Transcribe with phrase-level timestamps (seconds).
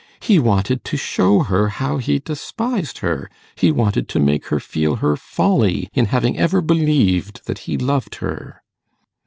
[0.19, 4.95] He wanted to show her how he despised her; he wanted to make her feel
[4.95, 8.63] her folly in having ever believed that he loved her.